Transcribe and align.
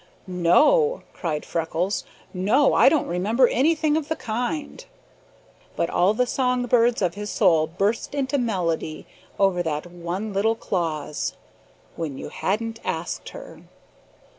"No!" 0.25 1.03
cried 1.13 1.45
Freckles. 1.45 2.05
"No! 2.33 2.73
I 2.73 2.89
don't 2.89 3.05
remember 3.05 3.47
anything 3.49 3.95
of 3.95 4.07
the 4.07 4.15
kind!" 4.15 4.83
But 5.75 5.91
all 5.91 6.15
the 6.15 6.25
songbirds 6.25 7.03
of 7.03 7.13
his 7.13 7.29
soul 7.29 7.67
burst 7.67 8.15
into 8.15 8.39
melody 8.39 9.05
over 9.37 9.61
that 9.61 9.85
one 9.85 10.33
little 10.33 10.55
clause: 10.55 11.33
"When 11.95 12.17
you 12.17 12.29
hadn't 12.29 12.79
asked 12.83 13.29
her." 13.29 13.61